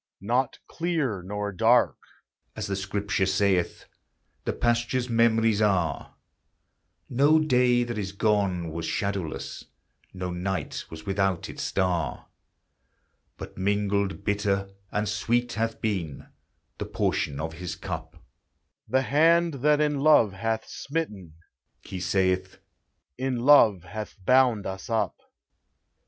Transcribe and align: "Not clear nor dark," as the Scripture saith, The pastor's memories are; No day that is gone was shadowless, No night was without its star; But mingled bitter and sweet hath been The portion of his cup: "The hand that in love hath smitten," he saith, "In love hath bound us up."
"Not 0.23 0.57
clear 0.67 1.21
nor 1.21 1.51
dark," 1.51 1.95
as 2.55 2.65
the 2.65 2.75
Scripture 2.75 3.27
saith, 3.27 3.85
The 4.45 4.51
pastor's 4.53 5.09
memories 5.11 5.61
are; 5.61 6.15
No 7.07 7.37
day 7.37 7.83
that 7.83 7.99
is 7.99 8.11
gone 8.11 8.71
was 8.71 8.87
shadowless, 8.87 9.63
No 10.11 10.31
night 10.31 10.85
was 10.89 11.05
without 11.05 11.49
its 11.51 11.61
star; 11.61 12.25
But 13.37 13.59
mingled 13.59 14.23
bitter 14.23 14.71
and 14.91 15.07
sweet 15.07 15.53
hath 15.53 15.79
been 15.81 16.25
The 16.79 16.85
portion 16.85 17.39
of 17.39 17.53
his 17.53 17.75
cup: 17.75 18.17
"The 18.87 19.03
hand 19.03 19.53
that 19.61 19.79
in 19.79 19.99
love 19.99 20.33
hath 20.33 20.67
smitten," 20.67 21.35
he 21.83 21.99
saith, 21.99 22.57
"In 23.19 23.41
love 23.41 23.83
hath 23.83 24.15
bound 24.25 24.65
us 24.65 24.89
up." 24.89 25.15